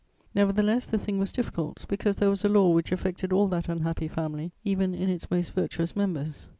[0.33, 4.07] Nevertheless, the thing was difficult, because there was a law which affected all that unhappy
[4.07, 6.49] family, even in its most virtuous members.